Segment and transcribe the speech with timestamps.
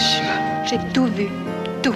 [0.00, 0.64] Hiroshima.
[0.64, 1.28] J'ai tout vu.
[1.82, 1.94] Tout.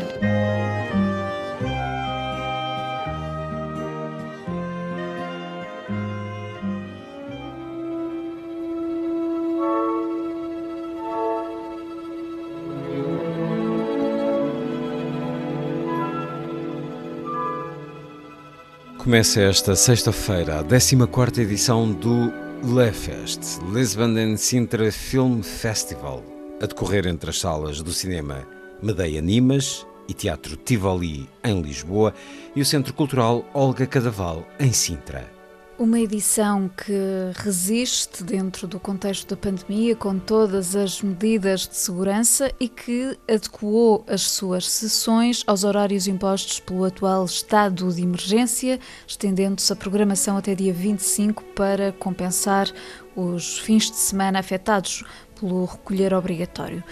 [18.99, 22.33] Começa esta sexta-feira a 14ª edição do
[22.63, 26.23] LEFest, Lisbon and Sintra Film Festival,
[26.61, 28.47] a decorrer entre as salas do cinema
[28.83, 32.13] Medeia Nimas e Teatro Tivoli, em Lisboa,
[32.55, 35.31] e o Centro Cultural Olga Cadaval, em Sintra.
[35.77, 36.93] Uma edição que
[37.35, 44.05] resiste dentro do contexto da pandemia, com todas as medidas de segurança e que adequou
[44.07, 50.55] as suas sessões aos horários impostos pelo atual estado de emergência, estendendo-se a programação até
[50.55, 52.71] dia 25 para compensar
[53.17, 55.03] os fins de semana afetados
[55.41, 56.85] pelo recolher obrigatório.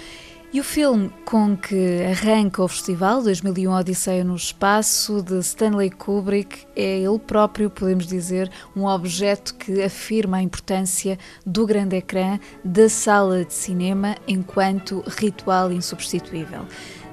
[0.53, 6.67] E o filme com que arranca o festival, 2001 Odisseia no Espaço, de Stanley Kubrick,
[6.77, 12.87] é ele próprio, podemos dizer, um objeto que afirma a importância do grande ecrã, da
[12.91, 16.67] sala de cinema, enquanto ritual insubstituível.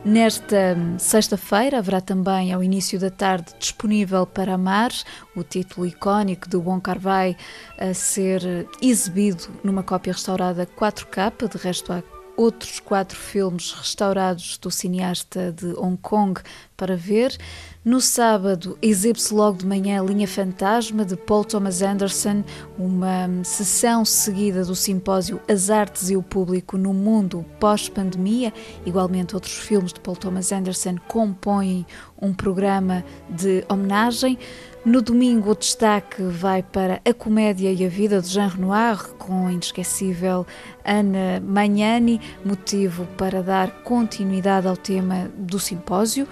[0.03, 4.91] Nesta sexta-feira haverá também, ao início da tarde, disponível para amar,
[5.33, 7.37] o título icónico de Wong Kar-wai
[7.77, 12.03] a ser exibido numa cópia restaurada 4K, de resto há
[12.39, 16.39] outros quatro filmes restaurados do cineasta de Hong Kong
[16.79, 17.37] para ver.
[17.83, 22.43] No sábado, exibe-se logo de manhã Linha Fantasma, de Paul Thomas Anderson,
[22.77, 28.53] uma sessão seguida do simpósio As Artes e o Público no Mundo pós-pandemia.
[28.85, 31.85] Igualmente, outros filmes de Paul Thomas Anderson compõem
[32.21, 34.37] um programa de homenagem.
[34.85, 39.47] No domingo, o destaque vai para A Comédia e a Vida de Jean Renoir, com
[39.47, 40.45] a inesquecível
[40.85, 46.27] Ana Magnani, motivo para dar continuidade ao tema do simpósio.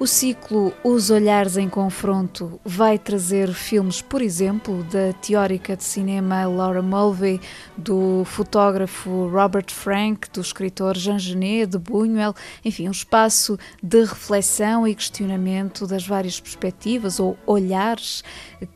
[0.00, 6.46] O ciclo Os Olhares em Confronto vai trazer filmes, por exemplo, da teórica de cinema
[6.46, 7.38] Laura Mulvey,
[7.76, 12.34] do fotógrafo Robert Frank, do escritor Jean Genet, de Buñuel,
[12.64, 18.24] enfim, um espaço de reflexão e questionamento das várias perspectivas ou olhares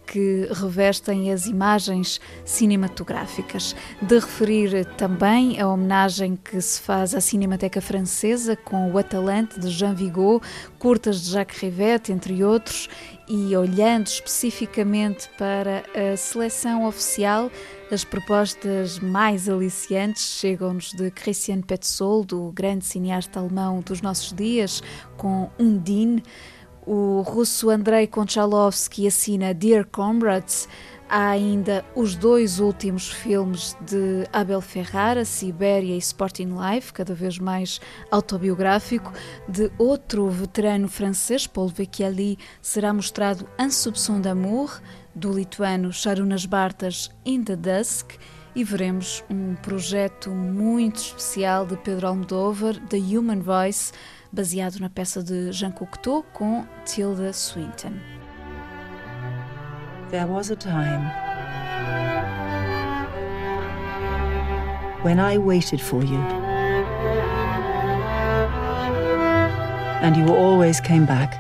[0.07, 3.75] que revestem as imagens cinematográficas.
[4.03, 9.71] De referir também a homenagem que se faz à Cinemateca Francesa com o Atalante de
[9.71, 10.43] Jean Vigo,
[10.79, 12.89] curtas de Jacques Rivette, entre outros,
[13.29, 17.51] e olhando especificamente para a seleção oficial,
[17.91, 24.83] as propostas mais aliciantes chegam-nos de Christian Petzold, o grande cineasta alemão dos nossos dias,
[25.17, 26.23] com Undine.
[26.87, 30.69] O russo Andrei Konchalovsky assina Dear Comrades.
[31.09, 37.39] Há ainda os dois últimos filmes de Abel Ferrara, Sibéria e Sporting Life, cada vez
[37.39, 39.13] mais autobiográfico,
[39.47, 44.81] de outro veterano francês, Paul Vecchiali, será mostrado Un soupçon d'amour,
[45.15, 48.13] do lituano Sharunas Bartas, In the Dusk,
[48.55, 53.93] e veremos um projeto muito especial de Pedro Almodóvar, The Human Voice,
[54.33, 58.24] baseado na peça de Jean Cocteau com Tilda Swinton.
[60.15, 61.11] There was a time
[65.03, 66.21] when I waited for you.
[70.05, 71.35] And you always came back.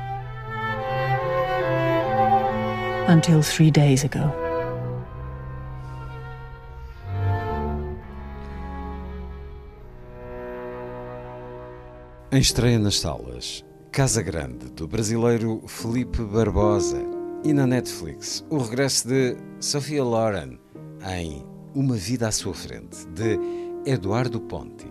[3.08, 4.32] Until three days ago.
[12.32, 17.13] Em estreia nas salas, Casa Grande, do brasileiro Felipe Barbosa,
[17.44, 20.58] e na Netflix, o regresso de Sofia Loren
[21.06, 21.44] em
[21.74, 23.38] Uma Vida à Sua Frente, de
[23.84, 24.88] Eduardo Ponti.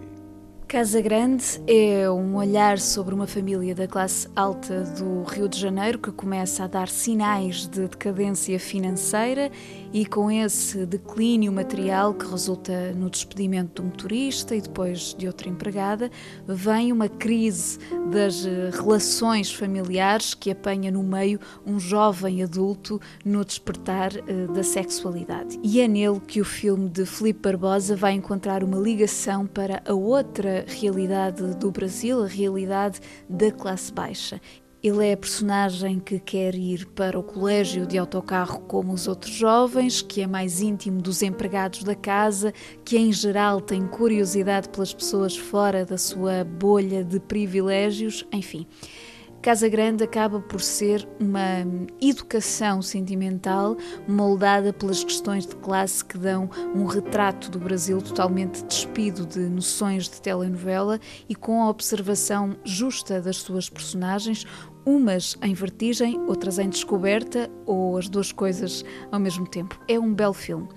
[0.73, 5.99] Casa Grande é um olhar sobre uma família da classe alta do Rio de Janeiro
[5.99, 9.51] que começa a dar sinais de decadência financeira
[9.93, 15.47] e com esse declínio material que resulta no despedimento do motorista e depois de outra
[15.47, 16.09] empregada,
[16.47, 17.77] vem uma crise
[18.13, 24.63] das eh, relações familiares que apanha no meio um jovem adulto no despertar eh, da
[24.63, 25.59] sexualidade.
[25.63, 29.93] E é nele que o filme de Filipe Barbosa vai encontrar uma ligação para a
[29.93, 34.39] outra realidade do Brasil, a realidade da classe baixa.
[34.83, 39.33] Ele é a personagem que quer ir para o colégio de autocarro como os outros
[39.33, 42.53] jovens, que é mais íntimo dos empregados da casa,
[42.83, 48.67] que em geral tem curiosidade pelas pessoas fora da sua bolha de privilégios, enfim.
[49.43, 51.65] Casa Grande acaba por ser uma
[52.01, 53.75] educação sentimental
[54.07, 60.05] moldada pelas questões de classe que dão um retrato do Brasil totalmente despido de noções
[60.05, 60.97] de telenovela
[61.27, 64.47] e com a observação justa das suas personagens,
[64.85, 69.79] umas em vertigem, outras em descoberta, ou as duas coisas ao mesmo tempo.
[69.87, 70.67] É um belo filme.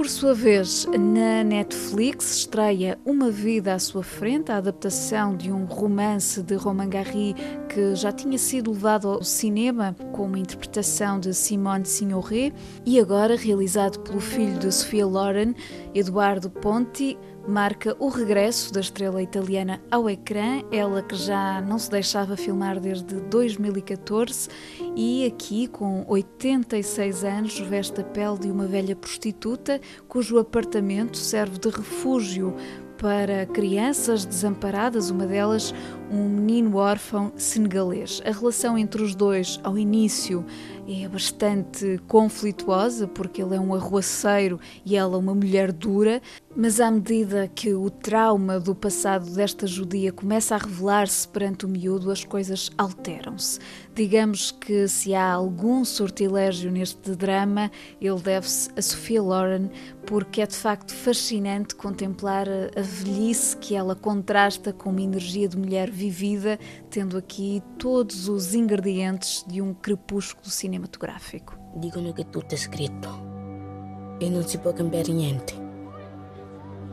[0.00, 5.66] Por sua vez, na Netflix estreia Uma Vida à Sua Frente, a adaptação de um
[5.66, 7.34] romance de Romain Gary
[7.68, 12.54] que já tinha sido levado ao cinema com uma interpretação de Simone Signoret
[12.86, 15.54] e agora realizado pelo filho de Sofia Loren,
[15.94, 21.90] Eduardo Ponti, marca o regresso da estrela italiana ao ecrã, ela que já não se
[21.90, 24.48] deixava filmar desde 2014
[24.94, 31.58] e aqui, com 86 anos, veste a pele de uma velha prostituta cujo apartamento serve
[31.58, 32.54] de refúgio
[32.96, 35.74] para crianças desamparadas, uma delas
[36.10, 38.20] um menino órfão senegalês.
[38.24, 40.44] A relação entre os dois, ao início,
[40.88, 46.20] é bastante conflituosa, porque ele é um arruaceiro e ela uma mulher dura,
[46.56, 51.68] mas à medida que o trauma do passado desta judia começa a revelar-se perante o
[51.68, 53.60] miúdo, as coisas alteram-se.
[53.94, 57.70] Digamos que se há algum sortilégio neste drama,
[58.00, 59.70] ele deve-se a Sofia Loren,
[60.06, 65.56] porque é de facto fascinante contemplar a velhice que ela contrasta com uma energia de
[65.56, 66.58] mulher vivida,
[66.88, 71.54] tendo aqui todos os ingredientes de um crepúsculo cinematográfico.
[71.74, 75.52] Dicono che tutto è scritto e non si può cambiare niente.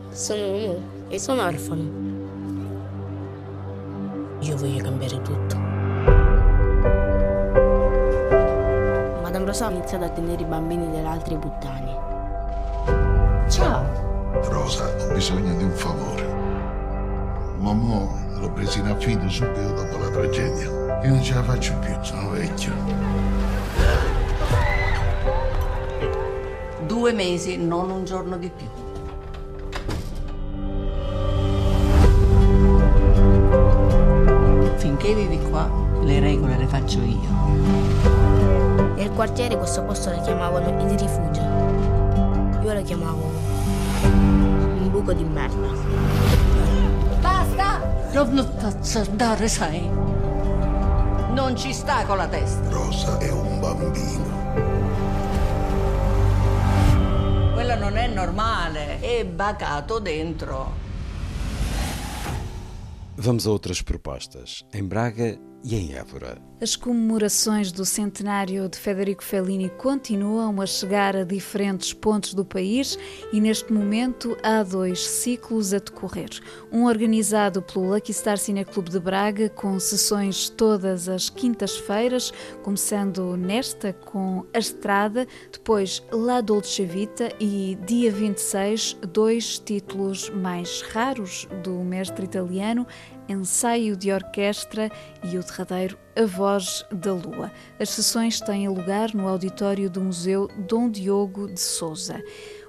[0.10, 1.84] Sono e sono orfano.
[4.40, 5.56] Io voglio cambiare tutto.
[9.22, 11.96] Madame Rosa ha iniziato a tenere i bambini delle altre puttane.
[13.50, 13.86] Ciao.
[14.50, 16.26] Rosa, ho bisogno di un favore.
[17.58, 21.02] Mamma l'ho presa in affido subito dopo la tragedia.
[21.04, 22.74] Io non ce la faccio più, sono vecchio.
[26.86, 28.66] Due mesi, non un giorno di più.
[34.78, 35.70] Finché vivi qua,
[36.02, 37.36] le regole le faccio io.
[38.96, 41.42] Nel quartiere questo posto lo chiamavano il rifugio.
[42.64, 43.32] Io lo chiamavo
[44.04, 46.37] un buco di merda.
[48.18, 48.34] Basta!
[48.34, 49.88] Non t'azzardare, sai.
[51.34, 52.68] Non ci sta con la testa.
[52.70, 54.26] Rosa è un bambino.
[57.54, 60.86] Quello non è normale, è bacato dentro.
[63.18, 64.64] Vamos a outras propostas.
[64.72, 65.38] Em Braga
[65.68, 66.38] e em Évora.
[66.60, 72.98] As comemorações do centenário de Federico Fellini continuam a chegar a diferentes pontos do país
[73.32, 76.30] e neste momento há dois ciclos a decorrer.
[76.72, 82.34] Um organizado pelo Lucky Star Cine Clube de Braga, com sessões todas as quintas-feiras,
[82.64, 90.82] começando nesta com A Estrada, depois La Dolce Vita e dia 26, dois títulos mais
[90.82, 92.88] raros do mestre italiano,
[93.30, 94.90] Ensaio de Orquestra
[95.24, 97.52] e o derradeiro A Voz da Lua.
[97.80, 102.24] As sessões têm lugar no auditório do Museu Dom Diogo de Souza.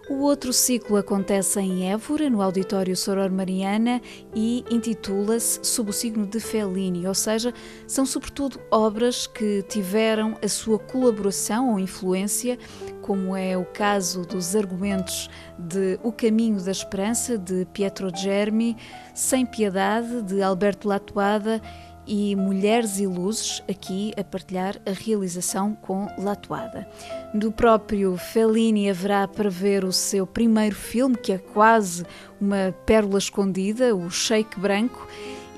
[0.08, 4.00] O outro ciclo acontece em Évora, no Auditório Soror Mariana,
[4.34, 7.52] e intitula-se Sob o Signo de Fellini, ou seja,
[7.86, 12.58] são sobretudo obras que tiveram a sua colaboração ou influência,
[13.02, 18.78] como é o caso dos argumentos de O Caminho da Esperança, de Pietro Germi,
[19.14, 21.60] Sem Piedade, de Alberto Latuada
[22.08, 26.88] e Mulheres e Luzes, aqui a partilhar a realização com Latuada.
[27.34, 32.04] Do próprio Fellini haverá para ver o seu primeiro filme, que é quase
[32.40, 35.06] uma pérola escondida, o Shake Branco,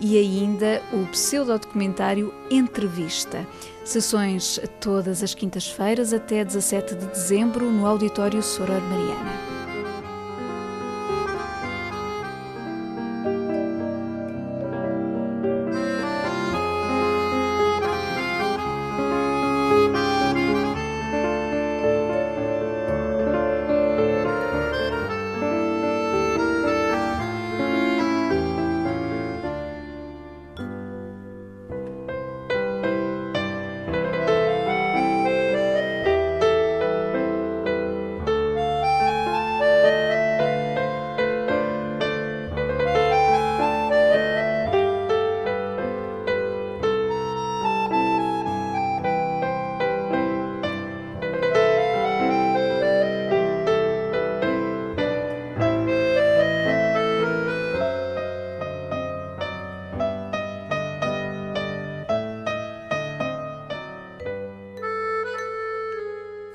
[0.01, 3.47] e ainda o pseudodocumentário Entrevista.
[3.85, 9.50] Sessões todas as quintas-feiras até 17 de dezembro no Auditório Soror Mariana.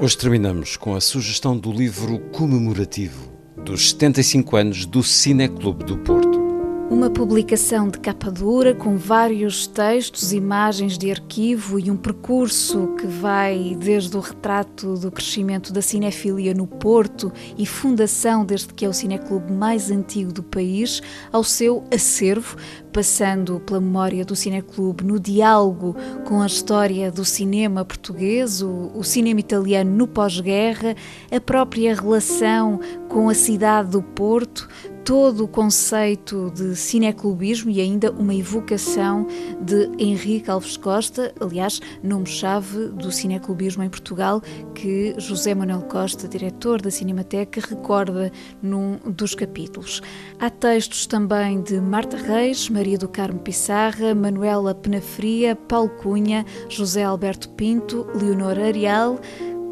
[0.05, 6.45] Hoje terminamos com a sugestão do livro comemorativo dos 75 anos do Cineclube do Porto.
[6.91, 13.07] Uma publicação de capa dura com vários textos, imagens de arquivo e um percurso que
[13.07, 18.87] vai desde o retrato do crescimento da cinefilia no Porto e fundação desde que é
[18.87, 22.55] o cineclube mais antigo do país, ao seu acervo,
[22.95, 25.93] passando pela memória do cineclube no diálogo
[26.25, 30.95] com a história do cinema português, o, o cinema italiano no pós-guerra,
[31.29, 34.69] a própria relação com a cidade do Porto,
[35.05, 39.27] todo o conceito de cineclubismo e ainda uma evocação
[39.61, 44.41] de Henrique Alves Costa, aliás, nome-chave do cineclubismo em Portugal,
[44.73, 48.31] que José Manuel Costa, diretor da Cinemateca, recorda
[48.63, 50.01] num dos capítulos.
[50.39, 57.03] Há textos também de Marta Reis, Maria do Carmo Pissarra, Manuela Penafria, Paulo Cunha, José
[57.03, 59.19] Alberto Pinto, Leonor Arial,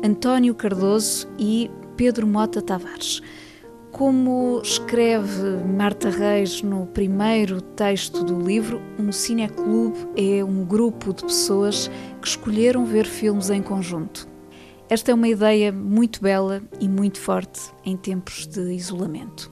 [0.04, 3.22] António Cardoso e Pedro Mota Tavares.
[3.92, 11.22] Como escreve Marta Reis no primeiro texto do livro, um cineclube é um grupo de
[11.24, 14.28] pessoas que escolheram ver filmes em conjunto.
[14.90, 19.52] Esta é uma ideia muito bela e muito forte em tempos de isolamento.